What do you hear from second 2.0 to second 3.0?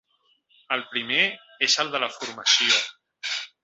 la formació.